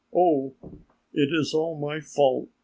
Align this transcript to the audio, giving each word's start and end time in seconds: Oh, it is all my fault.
Oh, 0.11 0.55
it 1.13 1.31
is 1.31 1.53
all 1.53 1.77
my 1.79 1.99
fault. 1.99 2.49